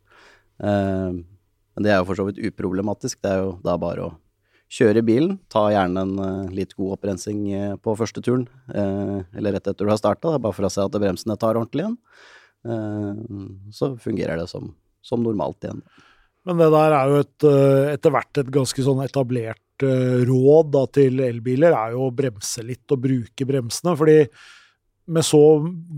Eh, 0.60 1.16
men 1.16 1.88
det 1.88 1.94
er 1.94 2.02
jo 2.02 2.10
for 2.10 2.20
så 2.20 2.28
vidt 2.28 2.44
uproblematisk. 2.44 3.22
Det 3.24 3.32
er 3.32 3.46
jo 3.46 3.56
da 3.64 3.78
bare 3.80 4.10
å 4.10 4.12
kjøre 4.72 5.04
bilen, 5.08 5.38
ta 5.52 5.70
gjerne 5.72 6.04
en 6.04 6.14
eh, 6.20 6.54
litt 6.60 6.76
god 6.76 6.98
opprensing 6.98 7.48
på 7.80 7.96
første 8.00 8.24
turen, 8.24 8.46
eller 8.72 9.56
rett 9.56 9.72
etter 9.72 9.88
du 9.88 9.92
har 9.92 10.00
starta, 10.00 10.36
bare 10.36 10.56
for 10.56 10.68
å 10.68 10.72
se 10.72 10.84
at 10.84 11.00
bremsene 11.00 11.40
tar 11.40 11.56
ordentlig 11.56 11.88
igjen. 11.88 11.98
Så 13.74 13.96
fungerer 13.98 14.38
det 14.38 14.46
som, 14.52 14.68
som 15.02 15.24
normalt 15.26 15.64
igjen. 15.66 15.80
Men 16.48 16.58
det 16.58 16.72
der 16.74 16.96
er 16.98 17.12
jo 17.12 17.20
et, 17.22 17.46
eh, 17.46 17.92
etter 17.94 18.14
hvert 18.16 18.42
et 18.42 18.50
ganske 18.54 18.86
sånn 18.86 19.04
etablert 19.04 19.86
eh, 19.86 20.24
råd 20.26 20.72
da, 20.74 20.88
til 20.98 21.22
elbiler, 21.22 21.76
er 21.78 21.94
jo 21.94 22.08
å 22.08 22.16
bremse 22.16 22.66
litt 22.66 22.96
og 22.96 23.04
bruke 23.04 23.48
bremsene. 23.48 23.96
fordi 23.98 24.18
med 25.12 25.26
så 25.26 25.40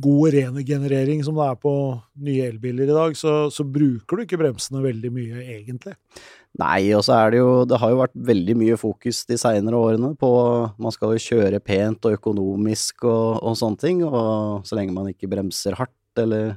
god 0.02 0.34
regenerering 0.34 1.20
som 1.26 1.36
det 1.38 1.46
er 1.46 1.58
på 1.62 1.74
nye 2.26 2.48
elbiler 2.48 2.88
i 2.88 2.96
dag, 2.96 3.18
så, 3.18 3.34
så, 3.54 3.66
bruker 3.68 4.18
du 4.18 4.24
ikke 4.24 4.40
bremsene 4.42 4.82
veldig 4.84 5.12
mye, 5.14 5.44
egentlig. 5.58 5.94
Nei, 6.60 6.94
og 6.96 7.04
så 7.06 7.16
er 7.18 7.34
det 7.34 7.40
jo 7.40 7.54
Det 7.66 7.80
har 7.82 7.90
jo 7.90 7.98
vært 7.98 8.14
veldig 8.30 8.56
mye 8.60 8.76
fokus 8.78 9.24
de 9.26 9.40
seinere 9.42 9.74
årene 9.74 10.12
på 10.22 10.28
Man 10.78 10.94
skal 10.94 11.16
jo 11.16 11.24
kjøre 11.24 11.58
pent 11.66 12.06
og 12.06 12.20
økonomisk 12.20 13.08
og, 13.10 13.40
og 13.42 13.58
sånne 13.58 13.82
ting, 13.82 14.04
og 14.06 14.62
så 14.68 14.78
lenge 14.78 14.94
man 14.94 15.10
ikke 15.10 15.32
bremser 15.32 15.78
hardt 15.80 16.22
eller 16.22 16.54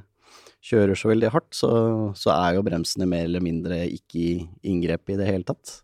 kjører 0.67 0.99
så 0.99 1.11
veldig 1.11 1.31
hardt, 1.33 1.51
så, 1.55 1.69
så, 2.17 2.31
er 2.35 2.57
jo 2.57 2.65
bremsene 2.67 3.07
mer 3.09 3.27
eller 3.27 3.43
mindre 3.43 3.83
ikke 3.87 4.19
i 4.19 4.31
inngrep 4.67 5.13
i 5.13 5.19
det 5.19 5.27
hele 5.29 5.47
tatt. 5.47 5.79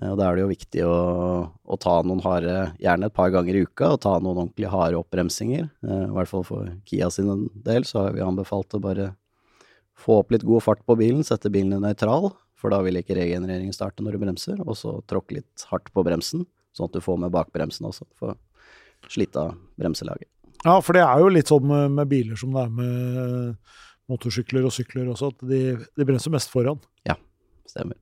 Eh, 0.00 0.10
og 0.10 0.18
Da 0.20 0.28
er 0.28 0.36
det 0.36 0.44
jo 0.44 0.52
viktig 0.52 0.84
å, 0.88 0.98
å, 1.48 1.80
ta 1.80 1.98
noen 2.06 2.22
harde, 2.24 2.56
gjerne 2.82 3.08
et 3.08 3.16
par 3.16 3.32
ganger 3.34 3.58
i 3.58 3.64
uka, 3.66 3.94
og 3.94 4.02
ta 4.04 4.18
noen 4.18 4.44
ordentlig 4.44 4.70
harde 4.72 5.00
oppbremsinger. 5.00 5.68
Eh, 5.86 6.04
I 6.06 6.14
hvert 6.18 6.32
fall 6.32 6.46
for 6.48 6.70
Kia 6.88 7.10
sin 7.12 7.48
del 7.66 7.88
så 7.88 8.06
har 8.06 8.16
vi 8.16 8.24
anbefalt 8.24 8.76
å 8.76 8.82
bare 8.84 9.12
få 10.02 10.22
opp 10.22 10.32
litt 10.34 10.46
god 10.46 10.64
fart 10.64 10.82
på 10.88 10.96
bilen, 10.98 11.24
sette 11.26 11.52
bilen 11.52 11.82
nøytral, 11.82 12.32
for 12.58 12.72
da 12.72 12.80
vil 12.84 13.00
ikke 13.00 13.16
regenereringen 13.18 13.74
starte 13.74 14.04
når 14.04 14.16
du 14.16 14.24
bremser, 14.24 14.60
og 14.62 14.76
så 14.78 14.96
tråkke 15.10 15.40
litt 15.40 15.66
hardt 15.70 15.90
på 15.94 16.04
bremsen, 16.06 16.46
sånn 16.76 16.88
at 16.88 16.96
du 16.96 17.02
får 17.04 17.18
med 17.20 17.32
bakbremsen 17.34 17.88
også, 17.88 18.06
for 18.18 18.38
slitt 19.10 19.36
av 19.38 19.56
bremselaget. 19.80 20.28
Ja, 20.62 20.76
for 20.78 20.94
det 20.94 21.02
er 21.02 21.18
jo 21.18 21.30
litt 21.34 21.50
sånn 21.50 21.66
med, 21.66 21.96
med 21.96 22.10
biler 22.10 22.38
som 22.38 22.54
det 22.54 22.62
er 22.62 22.74
med 22.76 23.72
motorsykler 24.12 24.68
og 24.68 24.76
sykler 24.76 25.10
også, 25.12 25.32
at 25.32 25.48
de, 25.48 25.64
de 25.98 26.08
bremser 26.08 26.32
mest 26.34 26.52
foran. 26.52 26.80
Ja, 27.08 27.18
stemmer. 27.68 27.98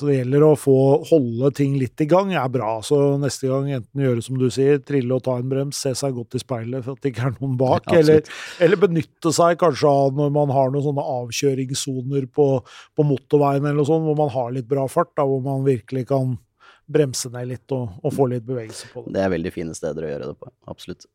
Så 0.00 0.06
det 0.08 0.14
gjelder 0.14 0.44
å 0.46 0.54
få 0.56 0.74
holde 1.10 1.50
ting 1.52 1.74
litt 1.76 2.00
i 2.00 2.06
gang, 2.08 2.30
er 2.32 2.46
bra. 2.48 2.78
Så 2.80 2.96
neste 3.20 3.50
gang 3.50 3.66
enten 3.76 4.00
gjøre 4.00 4.22
som 4.24 4.38
du 4.40 4.46
sier, 4.48 4.78
trille 4.80 5.12
og 5.12 5.26
ta 5.26 5.34
en 5.36 5.50
brems, 5.50 5.76
se 5.76 5.92
seg 5.98 6.14
godt 6.16 6.38
i 6.38 6.40
speilet 6.40 6.86
for 6.86 6.96
at 6.96 7.04
det 7.04 7.12
ikke 7.12 7.26
er 7.28 7.34
noen 7.34 7.58
bak, 7.60 7.84
ja, 7.92 7.98
eller, 8.00 8.22
eller, 8.64 8.80
benytte 8.80 9.34
seg 9.36 9.58
kanskje 9.60 9.92
av 9.92 10.16
når 10.16 10.32
man 10.38 10.54
har 10.56 10.72
noen 10.72 10.86
sånne 10.86 11.04
avkjøringssoner 11.18 12.30
på, 12.32 12.48
på 12.96 13.06
motorveien 13.10 13.66
eller 13.66 13.82
noe 13.82 13.90
sånt, 13.90 14.08
hvor 14.08 14.16
man 14.22 14.32
har 14.32 14.54
litt 14.56 14.70
bra 14.72 14.88
fart, 14.88 15.12
da, 15.20 15.28
hvor 15.28 15.44
man 15.44 15.68
virkelig 15.68 16.06
kan 16.08 16.38
bremse 16.90 17.28
ned 17.36 17.52
litt 17.52 17.76
og, 17.76 18.00
og 18.00 18.16
få 18.16 18.30
litt 18.32 18.48
bevegelse 18.48 18.88
på 18.94 19.04
det. 19.04 19.18
Det 19.18 19.26
er 19.26 19.34
veldig 19.36 19.52
fine 19.52 19.76
steder 19.76 20.06
å 20.06 20.14
gjøre 20.14 20.32
det 20.32 20.38
på, 20.40 20.54
absolutt. 20.72 21.10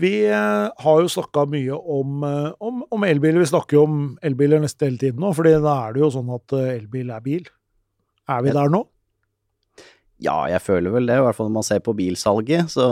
Vi 0.00 0.12
eh, 0.26 0.66
har 0.84 1.00
jo 1.02 1.08
snakka 1.12 1.44
mye 1.50 1.76
om, 1.76 2.22
eh, 2.24 2.52
om, 2.64 2.84
om, 2.88 3.02
elbiler. 3.04 3.42
Vi 3.42 3.50
snakker 3.50 3.76
jo 3.76 3.86
om 3.88 3.98
elbiler 4.24 4.62
nesten 4.62 4.88
hele 4.88 5.00
tiden 5.00 5.20
nå, 5.20 5.32
fordi 5.36 5.58
da 5.60 5.74
er 5.86 5.96
det 5.96 6.04
jo 6.04 6.12
sånn 6.14 6.30
at 6.36 6.56
eh, 6.56 6.70
elbil 6.78 7.12
er 7.12 7.24
bil. 7.24 7.50
Er 8.30 8.46
vi 8.46 8.54
der 8.56 8.72
nå? 8.72 8.84
Ja, 10.20 10.38
jeg 10.52 10.60
føler 10.64 10.92
vel 10.92 11.08
det, 11.08 11.18
i 11.18 11.24
hvert 11.24 11.36
fall 11.36 11.48
når 11.48 11.58
man 11.58 11.66
ser 11.66 11.82
på 11.84 11.94
bilsalget, 11.96 12.72
så 12.72 12.86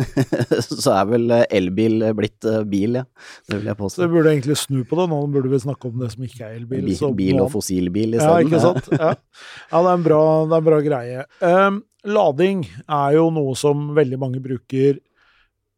så 0.84 0.94
er 0.94 1.08
vel 1.10 1.34
elbil 1.42 2.06
blitt 2.16 2.46
bil, 2.70 3.00
ja. 3.00 3.04
Det 3.48 3.58
vil 3.58 3.68
jeg 3.68 3.76
Så 3.76 3.80
påstå. 3.82 4.02
det 4.02 4.10
burde 4.14 4.32
egentlig 4.32 4.56
snu 4.60 4.78
på 4.88 4.96
det. 4.96 5.06
Nå 5.12 5.20
burde 5.34 5.52
vi 5.52 5.60
snakke 5.60 5.90
om 5.90 6.00
det 6.00 6.10
som 6.14 6.24
ikke 6.24 6.46
er 6.46 6.56
elbil. 6.60 6.86
Bil, 6.86 7.14
bil 7.18 7.42
og 7.42 7.50
fossilbil 7.52 8.16
Ja, 8.16 8.32
ikke 8.40 8.62
sant? 8.62 8.88
Ja, 8.96 9.12
ja 9.12 9.82
det, 9.84 9.90
er 9.90 9.92
en 9.98 10.06
bra, 10.06 10.22
det 10.46 10.56
er 10.56 10.64
en 10.64 10.68
bra 10.70 10.80
greie. 10.86 11.26
Um, 11.44 11.82
lading 12.08 12.64
er 12.86 13.18
jo 13.18 13.28
noe 13.34 13.56
som 13.58 13.90
veldig 13.96 14.20
mange 14.20 14.40
bruker, 14.44 15.00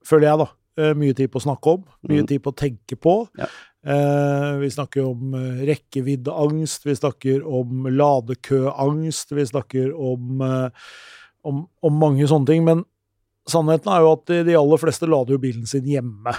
føler 0.08 0.28
jeg, 0.30 0.38
da. 0.42 0.48
eh, 0.78 0.94
Mye 0.96 1.14
tid 1.14 1.30
på 1.32 1.40
å 1.40 1.44
snakke 1.46 1.74
om, 1.76 1.84
mye 2.08 2.22
Mm. 2.22 2.28
tid 2.28 2.42
på 2.42 2.52
å 2.52 2.56
tenke 2.56 2.96
på. 2.96 3.14
Ja. 3.38 3.46
Eh, 3.84 4.58
vi 4.62 4.68
snakker 4.70 5.04
om 5.08 5.34
eh, 5.34 5.64
rekkeviddeangst, 5.66 6.84
vi 6.86 6.94
snakker 6.94 7.42
om 7.46 7.86
ladekøangst, 7.90 9.32
vi 9.34 9.44
snakker 9.48 9.92
om, 9.94 10.40
eh, 10.40 10.70
om, 11.44 11.64
om 11.82 11.98
mange 11.98 12.26
sånne 12.30 12.46
ting. 12.46 12.64
Men 12.64 12.84
sannheten 13.48 13.90
er 13.92 14.04
jo 14.04 14.12
at 14.16 14.26
de, 14.46 14.54
aller 14.58 14.78
fleste 14.80 15.08
lader 15.10 15.34
jo 15.36 15.42
bilen 15.42 15.66
sin 15.68 15.84
hjemme. 15.88 16.34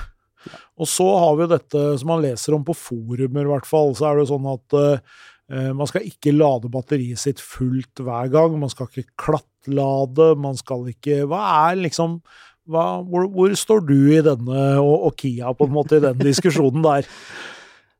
Og 0.79 0.87
så 0.89 1.05
har 1.19 1.35
vi 1.37 1.45
jo 1.45 1.51
dette 1.53 1.83
som 1.99 2.09
man 2.11 2.23
leser 2.23 2.55
om 2.55 2.63
på 2.67 2.75
forumer, 2.75 3.45
i 3.45 3.51
hvert 3.53 3.67
fall. 3.69 3.93
Så 3.95 4.07
er 4.09 4.15
det 4.17 4.25
jo 4.25 4.31
sånn 4.33 4.49
at 4.51 4.77
eh, 4.79 5.69
man 5.75 5.87
skal 5.87 6.07
ikke 6.07 6.33
lade 6.35 6.71
batteriet 6.71 7.19
sitt 7.21 7.39
fullt 7.43 8.01
hver 8.03 8.31
gang. 8.33 8.55
Man 8.59 8.71
skal 8.71 8.87
ikke 8.89 9.11
klattlade. 9.19 10.31
Man 10.39 10.55
skal 10.59 10.87
ikke 10.91 11.21
Hva 11.29 11.43
er 11.69 11.79
liksom 11.83 12.21
hva, 12.69 12.85
hvor, 13.03 13.27
hvor 13.31 13.55
står 13.57 13.83
du 13.87 13.97
i 14.15 14.21
denne, 14.23 14.61
og, 14.79 15.09
og 15.09 15.17
Kia, 15.19 15.51
på 15.55 15.67
en 15.67 15.75
måte, 15.75 15.99
i 15.99 16.03
den 16.03 16.21
diskusjonen 16.21 16.85
der? 16.85 17.09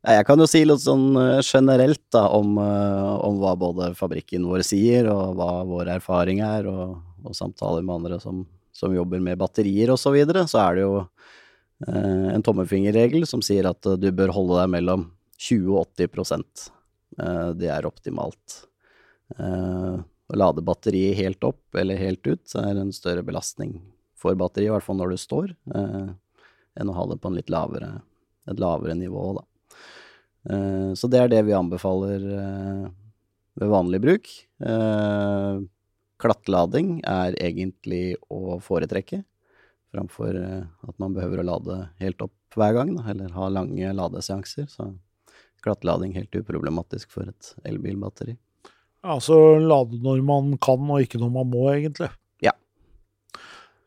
Jeg 0.03 0.25
kan 0.27 0.39
jo 0.39 0.48
si 0.50 0.65
litt 0.67 0.84
sånn 0.84 1.15
eh, 1.15 1.39
generelt 1.43 2.01
da, 2.12 2.25
om, 2.36 2.58
eh, 2.60 3.12
om 3.24 3.38
hva 3.39 3.53
både 3.60 3.93
fabrikken 3.96 4.43
vår 4.50 4.65
sier, 4.67 5.08
og 5.12 5.38
hva 5.39 5.62
vår 5.67 5.93
erfaring 5.96 6.41
er, 6.43 6.67
og, 6.67 6.98
og 7.24 7.38
samtaler 7.38 7.86
med 7.86 8.01
andre 8.01 8.20
som, 8.20 8.41
som 8.75 8.96
jobber 8.96 9.24
med 9.24 9.39
batterier 9.39 9.93
osv. 9.93 10.10
Så, 10.10 10.15
videre, 10.17 10.43
så 10.51 10.60
er 10.65 10.75
det 10.75 10.84
jo 10.84 10.98
eh, 11.00 12.27
en 12.34 12.43
tommelfingerregel 12.43 13.24
som 13.29 13.43
sier 13.46 13.70
at 13.72 13.88
eh, 13.88 14.00
du 14.00 14.10
bør 14.15 14.36
holde 14.36 14.60
deg 14.60 14.74
mellom 14.75 15.08
20 15.39 15.72
og 15.72 15.96
80 15.96 16.43
eh, 16.43 17.50
Det 17.63 17.72
er 17.72 17.88
optimalt. 17.88 18.60
Eh, 19.39 19.96
å 20.03 20.39
lade 20.39 20.63
batteriet 20.67 21.20
helt 21.20 21.48
opp 21.48 21.79
eller 21.79 22.00
helt 22.00 22.27
ut 22.27 22.60
er 22.60 22.79
en 22.79 22.91
større 22.96 23.24
belastning 23.24 23.77
for 24.23 24.39
batteriet, 24.39 24.71
i 24.71 24.73
hvert 24.73 24.85
fall 24.85 24.99
når 24.99 25.13
du 25.13 25.19
står, 25.21 25.53
eh, 25.75 26.09
enn 26.79 26.89
å 26.89 26.95
ha 26.97 27.05
det 27.11 27.19
på 27.21 27.29
en 27.29 27.37
litt 27.37 27.51
lavere, 27.53 27.91
et 28.49 28.61
lavere 28.61 28.95
nivå, 28.97 29.25
da. 29.39 29.43
Eh, 30.49 30.89
Så 30.99 31.09
det 31.11 31.19
er 31.21 31.31
det 31.31 31.43
vi 31.47 31.55
anbefaler 31.57 32.25
eh, 32.39 32.87
ved 33.59 33.69
vanlig 33.69 34.01
bruk. 34.01 34.29
Klattlading 36.23 37.01
er 37.03 37.35
egentlig 37.35 38.15
å 38.31 38.57
foretrekke, 38.63 39.23
framfor 39.93 40.37
at 40.39 40.95
man 40.97 41.13
behøver 41.13 41.41
å 41.41 41.47
lade 41.51 41.75
helt 41.99 42.21
opp 42.23 42.55
hver 42.55 42.73
gang, 42.77 42.95
da, 42.95 43.03
eller 43.11 43.33
ha 43.35 43.49
lange 43.51 43.91
ladeseanser. 43.93 44.69
Så 44.71 44.87
klattlading 45.63 46.15
helt 46.15 46.33
uproblematisk 46.35 47.11
for 47.13 47.29
et 47.29 47.53
elbilbatteri. 47.67 48.37
Ja, 49.03 49.19
så 49.19 49.59
lade 49.59 49.99
når 50.01 50.23
man 50.23 50.53
kan, 50.63 50.79
og 50.89 51.03
ikke 51.03 51.19
når 51.19 51.31
man 51.35 51.49
må, 51.51 51.65
egentlig. 51.73 52.09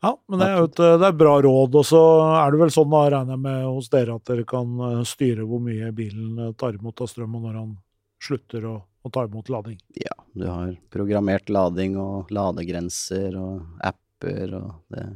Ja. 0.06 0.12
Men 0.30 0.40
det 0.40 0.46
er 0.46 0.60
jo 0.60 0.68
et, 0.68 0.80
det 1.02 1.08
er 1.08 1.18
bra 1.18 1.34
råd. 1.42 1.78
Og 1.80 1.86
så 1.88 2.02
er 2.38 2.54
det 2.54 2.60
vel 2.62 2.72
sånn, 2.75 2.92
da 2.92 3.02
regner 3.16 3.34
jeg 3.36 3.44
med 3.46 3.66
hos 3.66 3.90
dere, 3.92 4.18
at 4.20 4.30
dere 4.30 4.46
kan 4.48 4.82
eh, 4.88 5.02
styre 5.08 5.46
hvor 5.48 5.62
mye 5.64 5.90
bilen 5.96 6.38
eh, 6.44 6.54
tar 6.60 6.78
imot 6.78 7.02
av 7.02 7.10
strøm, 7.10 7.38
og 7.38 7.48
når 7.48 7.60
han 7.60 7.72
slutter 8.22 8.68
å, 8.70 8.76
å 8.86 9.12
ta 9.12 9.26
imot 9.26 9.50
lading. 9.52 9.78
Ja, 9.98 10.14
du 10.38 10.46
har 10.48 10.75
programmert 10.94 11.50
lading 11.52 11.98
og 12.00 12.32
ladegrenser 12.34 13.36
og 13.40 13.84
apper 13.84 14.56
og 14.56 14.75
det 14.94 15.06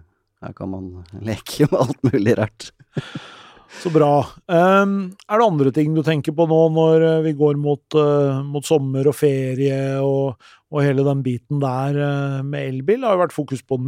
Her 0.41 0.55
kan 0.57 0.71
man 0.73 0.85
leke 1.29 1.67
med 1.69 1.81
alt 1.83 2.07
mulig 2.09 2.35
rart. 2.39 2.71
Så 3.81 3.91
bra. 3.93 4.25
Um, 4.51 5.13
er 5.29 5.39
det 5.39 5.47
andre 5.47 5.73
ting 5.75 5.93
du 5.95 6.01
tenker 6.03 6.35
på 6.35 6.47
nå 6.49 6.61
når 6.75 7.05
eh, 7.07 7.19
vi 7.29 7.35
går 7.39 7.61
mot, 7.61 7.85
uh, 7.95 8.41
mot 8.43 8.67
sommer 8.67 9.07
og 9.07 9.15
ferie 9.15 10.01
og, 10.03 10.41
og 10.73 10.83
hele 10.83 11.05
den 11.07 11.21
biten 11.25 11.61
der 11.63 12.01
uh, 12.01 12.41
med 12.43 12.67
elbil? 12.73 12.99
Det 12.99 13.09
har 13.11 13.19
jo 13.19 13.23
vært 13.23 13.37
fokus 13.37 13.63
på 13.63 13.79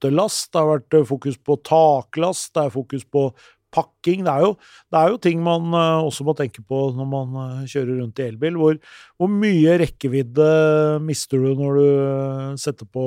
nyttelast, 0.00 0.50
det 0.52 0.60
har 0.60 0.68
vært 0.76 0.94
eh, 0.94 1.08
fokus 1.08 1.38
på 1.38 1.56
taklast, 1.64 2.54
det 2.54 2.66
er 2.66 2.74
fokus 2.74 3.04
på 3.04 3.30
pakking. 3.70 4.24
Det 4.24 4.32
er 4.32 4.42
jo, 4.42 4.54
det 4.90 4.98
er 4.98 5.10
jo 5.12 5.18
ting 5.22 5.42
man 5.42 5.72
eh, 5.72 6.06
også 6.06 6.24
må 6.24 6.34
tenke 6.34 6.62
på 6.62 6.90
når 6.96 7.06
man 7.06 7.36
eh, 7.44 7.66
kjører 7.70 8.00
rundt 8.00 8.18
i 8.18 8.26
elbil. 8.26 8.56
Hvor, 8.58 8.78
hvor 9.16 9.30
mye 9.30 9.76
rekkevidde 9.80 11.00
mister 11.04 11.38
du 11.38 11.54
når 11.58 11.78
du 11.78 12.56
setter 12.60 12.86
på 12.86 13.04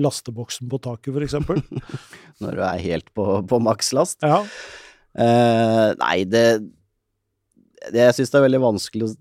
lasteboksen 0.00 0.68
på 0.68 0.80
taket, 0.82 1.14
f.eks.? 1.14 1.38
Når 2.42 2.56
du 2.56 2.62
er 2.66 2.80
helt 2.82 3.12
på, 3.14 3.24
på 3.46 3.58
makslast. 3.62 4.24
Ja. 4.24 4.40
Uh, 5.12 5.92
nei, 6.00 6.22
det, 6.24 6.62
det 7.92 8.00
Jeg 8.00 8.14
syns 8.16 8.32
det 8.32 8.38
er 8.38 8.46
veldig 8.46 8.60
vanskelig 8.62 9.10
å 9.10 9.12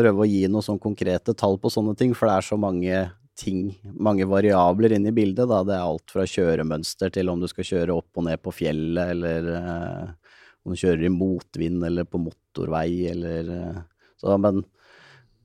prøve 0.00 0.24
å 0.24 0.26
gi 0.26 0.46
noen 0.48 0.64
sånn 0.64 0.80
konkrete 0.80 1.34
tall 1.36 1.58
på 1.60 1.70
sånne 1.70 1.92
ting, 1.98 2.14
for 2.16 2.26
det 2.26 2.38
er 2.38 2.46
så 2.48 2.56
mange 2.58 3.02
ting, 3.40 3.62
mange 3.96 4.26
variabler 4.28 4.94
inne 4.96 5.10
i 5.10 5.16
bildet. 5.16 5.48
Da. 5.48 5.62
Det 5.66 5.76
er 5.76 5.86
alt 5.86 6.12
fra 6.12 6.26
kjøremønster 6.28 7.12
til 7.14 7.32
om 7.32 7.40
du 7.40 7.48
skal 7.50 7.66
kjøre 7.66 7.96
opp 7.96 8.20
og 8.20 8.26
ned 8.28 8.42
på 8.44 8.52
fjellet, 8.54 9.14
eller 9.16 9.48
eh, 9.56 10.36
om 10.64 10.74
du 10.74 10.80
kjører 10.80 11.06
i 11.08 11.14
motvind 11.14 11.86
eller 11.88 12.08
på 12.08 12.20
motorvei, 12.20 13.08
eller 13.14 13.50
eh, 13.56 13.80
Så, 14.20 14.36
men 14.36 14.60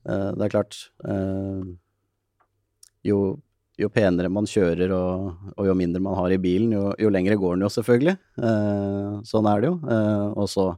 eh, 0.04 0.30
det 0.36 0.44
er 0.46 0.52
klart 0.52 0.76
eh, 1.08 1.64
jo, 3.08 3.20
jo 3.80 3.90
penere 3.92 4.28
man 4.32 4.48
kjører 4.50 4.92
og, 4.92 5.30
og 5.56 5.68
jo 5.70 5.76
mindre 5.78 6.02
man 6.04 6.18
har 6.18 6.34
i 6.34 6.40
bilen, 6.42 6.74
jo, 6.76 6.90
jo 7.00 7.12
lengre 7.12 7.38
går 7.40 7.56
den 7.56 7.64
jo 7.64 7.72
selvfølgelig. 7.72 8.16
Eh, 8.36 9.12
sånn 9.28 9.48
er 9.48 9.62
det 9.64 9.72
jo. 9.72 9.78
Eh, 9.96 10.26
og 10.36 10.50
så 10.52 10.70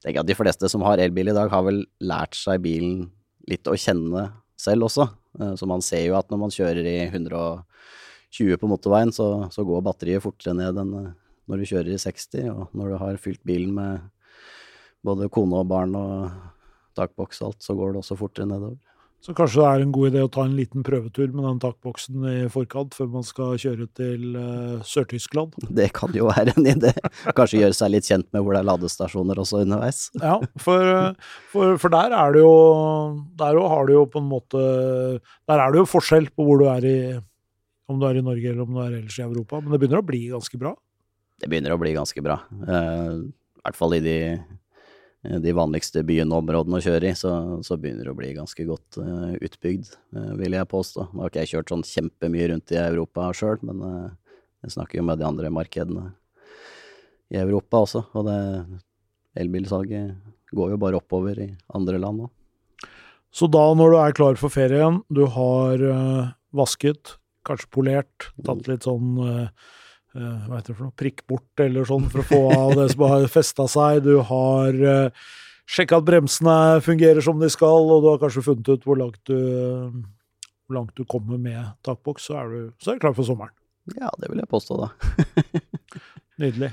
tenker 0.00 0.16
jeg 0.16 0.24
at 0.24 0.30
de 0.32 0.38
fleste 0.40 0.72
som 0.72 0.84
har 0.88 1.02
elbil 1.02 1.32
i 1.32 1.36
dag, 1.36 1.52
har 1.52 1.66
vel 1.68 1.84
lært 2.00 2.38
seg 2.38 2.64
bilen 2.64 3.10
litt 3.50 3.68
å 3.68 3.76
kjenne 3.76 4.30
selv 4.60 4.88
også. 4.88 5.10
Eh, 5.40 5.54
så 5.58 5.68
man 5.68 5.84
ser 5.84 6.06
jo 6.06 6.16
at 6.18 6.30
når 6.32 6.40
man 6.44 6.54
kjører 6.54 6.86
i 6.86 6.96
120 7.08 8.58
på 8.60 8.70
motorveien, 8.70 9.12
så, 9.14 9.48
så 9.52 9.64
går 9.66 9.84
batteriet 9.86 10.24
fortere 10.24 10.56
ned 10.58 10.80
enn 10.82 10.96
eh, 11.00 11.12
når 11.50 11.58
du 11.58 11.68
kjører 11.68 11.90
i 11.92 11.98
60, 11.98 12.48
og 12.52 12.74
når 12.78 12.92
du 12.92 12.98
har 13.00 13.20
fylt 13.20 13.42
bilen 13.46 13.74
med 13.74 14.02
både 15.02 15.26
kone 15.34 15.58
og 15.58 15.66
barn 15.72 15.96
og 15.98 16.30
takboks 16.96 17.42
og 17.42 17.50
alt, 17.50 17.64
så 17.64 17.74
går 17.76 17.92
det 17.92 18.02
også 18.02 18.18
fortere 18.20 18.46
nedover. 18.46 18.78
Så 19.22 19.30
kanskje 19.38 19.60
det 19.60 19.66
er 19.68 19.82
en 19.84 19.92
god 19.94 20.08
idé 20.10 20.22
å 20.24 20.30
ta 20.34 20.42
en 20.48 20.54
liten 20.58 20.82
prøvetur 20.82 21.28
med 21.30 21.44
den 21.46 21.58
takboksen 21.62 22.24
i 22.26 22.38
forkant 22.50 22.96
før 22.98 23.10
man 23.12 23.26
skal 23.26 23.54
kjøre 23.60 23.84
til 23.94 24.34
eh, 24.34 24.80
Sør-Tyskland. 24.82 25.54
Det 25.70 25.92
kan 25.94 26.10
jo 26.16 26.26
være 26.26 26.56
en 26.56 26.66
idé. 26.66 26.90
Kanskje 27.36 27.60
gjøre 27.60 27.76
seg 27.78 27.92
litt 27.94 28.08
kjent 28.08 28.26
med 28.34 28.42
hvor 28.42 28.56
det 28.56 28.64
er 28.64 28.66
ladestasjoner 28.66 29.38
også 29.38 29.60
underveis. 29.62 30.08
Ja, 30.18 30.40
for, 30.64 30.88
eh, 30.90 31.36
for, 31.52 31.78
for 31.78 31.94
der 31.94 32.16
er 32.18 32.34
det 32.34 32.42
jo 32.42 32.54
Der 33.38 33.54
jo 33.54 33.62
har 33.70 33.86
du 33.86 33.92
jo 33.94 34.02
på 34.10 34.18
en 34.22 34.26
måte 34.30 34.62
Der 35.48 35.60
er 35.60 35.72
det 35.72 35.80
jo 35.80 35.88
forskjell 35.88 36.26
på 36.34 36.46
hvor 36.46 36.58
du 36.58 36.66
er 36.72 36.86
i 36.88 36.96
Om 37.90 38.00
du 38.02 38.08
er 38.08 38.18
i 38.18 38.24
Norge 38.26 38.50
eller 38.50 38.64
om 38.66 38.74
du 38.74 38.80
er 38.82 38.96
ellers 38.98 39.20
i 39.20 39.24
Europa, 39.24 39.60
men 39.60 39.70
det 39.70 39.80
begynner 39.82 40.02
å 40.02 40.06
bli 40.06 40.24
ganske 40.32 40.58
bra. 40.58 40.74
Det 41.38 41.50
begynner 41.50 41.74
å 41.74 41.78
bli 41.78 41.94
ganske 41.94 42.22
bra. 42.24 42.40
Uh, 42.62 43.22
I 43.58 43.64
hvert 43.66 43.78
fall 43.78 43.96
i 43.98 44.02
de, 44.02 44.18
de 45.22 45.52
vanligste 45.54 46.02
byene 46.06 46.34
og 46.34 46.42
områdene 46.42 46.80
å 46.80 46.82
kjøre 46.82 47.12
i, 47.12 47.18
så, 47.18 47.32
så 47.62 47.76
begynner 47.78 48.08
det 48.08 48.14
å 48.14 48.18
bli 48.18 48.32
ganske 48.34 48.64
godt 48.66 48.98
uh, 48.98 49.36
utbygd, 49.38 49.92
uh, 50.16 50.32
vil 50.40 50.56
jeg 50.58 50.70
påstå. 50.72 51.04
Nå 51.12 51.22
har 51.22 51.30
ikke 51.30 51.44
jeg 51.44 51.52
kjørt 51.52 51.70
sånn 51.70 51.86
kjempemye 51.86 52.48
rundt 52.50 52.74
i 52.74 52.80
Europa 52.80 53.28
sjøl, 53.38 53.62
men 53.68 53.84
uh, 53.86 54.40
jeg 54.66 54.74
snakker 54.74 54.98
jo 54.98 55.06
med 55.06 55.22
de 55.22 55.28
andre 55.28 55.52
markedene 55.54 56.08
i 57.32 57.38
Europa 57.40 57.84
også, 57.86 58.04
og 58.18 58.26
det 58.28 58.38
elbilsalget 59.40 60.12
går 60.52 60.74
jo 60.74 60.80
bare 60.80 60.98
oppover 61.00 61.40
i 61.40 61.50
andre 61.76 62.00
land 62.00 62.26
òg. 62.26 62.32
Så 63.32 63.48
da, 63.48 63.64
når 63.72 63.94
du 63.94 63.98
er 64.02 64.16
klar 64.16 64.36
for 64.36 64.52
ferien, 64.52 65.00
du 65.08 65.24
har 65.32 65.80
eh, 65.80 66.32
vasket, 66.52 67.14
kanskje 67.48 67.70
polert, 67.72 68.28
tatt 68.44 68.68
litt 68.68 68.84
sånn 68.84 69.16
eh, 69.24 69.46
eh, 69.46 69.70
hva 70.12 70.58
heter 70.58 70.72
det 70.72 70.76
for 70.76 70.86
noe, 70.88 70.96
prikk 70.98 71.22
bort 71.30 71.62
eller 71.64 71.86
sånn 71.88 72.08
for 72.12 72.22
å 72.22 72.26
få 72.28 72.40
av 72.52 72.74
det 72.76 72.88
som 72.92 73.06
har 73.08 73.30
festa 73.32 73.68
seg. 73.70 74.02
Du 74.04 74.18
har 74.28 74.82
uh, 74.84 75.30
sjekka 75.68 76.00
at 76.00 76.08
bremsene 76.08 76.56
fungerer 76.84 77.24
som 77.24 77.40
de 77.40 77.48
skal, 77.52 77.88
og 77.88 78.04
du 78.04 78.10
har 78.12 78.20
kanskje 78.22 78.44
funnet 78.44 78.68
ut 78.68 78.86
hvor 78.88 79.00
langt 79.00 79.20
du, 79.30 79.38
hvor 80.66 80.78
langt 80.80 80.94
du 80.98 81.06
kommer 81.08 81.40
med 81.40 81.72
takboks, 81.86 82.28
så 82.28 82.42
er 82.42 82.52
du, 82.52 82.60
så 82.82 82.92
er 82.92 82.98
du 83.00 83.06
klar 83.06 83.16
for 83.16 83.28
sommeren. 83.28 83.54
Ja, 83.96 84.12
det 84.20 84.28
vil 84.30 84.38
jeg 84.38 84.50
påstå, 84.52 84.78
da. 84.78 84.92
Nydelig. 86.40 86.70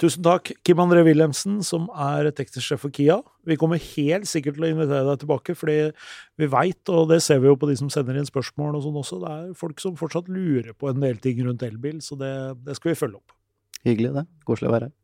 Tusen 0.00 0.24
takk, 0.24 0.48
Kim 0.64 0.80
André 0.80 1.02
Wilhelmsen, 1.04 1.58
som 1.66 1.84
er 1.92 2.30
teknisk 2.32 2.64
sjef 2.64 2.80
for 2.86 2.94
Kia. 2.94 3.18
Vi 3.46 3.58
kommer 3.60 3.80
helt 3.82 4.30
sikkert 4.30 4.56
til 4.56 4.66
å 4.66 4.70
invitere 4.72 5.04
deg 5.10 5.20
tilbake, 5.20 5.56
fordi 5.58 5.76
vi 6.40 6.48
veit, 6.50 6.80
og 6.88 7.12
det 7.12 7.20
ser 7.24 7.42
vi 7.42 7.50
jo 7.50 7.58
på 7.60 7.68
de 7.68 7.76
som 7.78 7.92
sender 7.92 8.16
inn 8.18 8.28
spørsmål 8.28 8.78
og 8.78 8.86
sånn 8.86 8.98
også, 9.02 9.20
det 9.22 9.34
er 9.36 9.52
folk 9.60 9.84
som 9.84 9.98
fortsatt 10.00 10.32
lurer 10.32 10.72
på 10.72 10.88
en 10.90 11.04
del 11.04 11.20
ting 11.22 11.44
rundt 11.44 11.66
elbil, 11.68 12.00
så 12.04 12.16
det, 12.18 12.32
det 12.64 12.78
skal 12.78 12.94
vi 12.94 12.98
følge 13.04 13.20
opp. 13.20 13.36
Hyggelig, 13.84 14.14
det. 14.16 14.26
Koselig 14.48 14.72
å 14.72 14.76
være 14.78 14.90
her. 14.90 14.98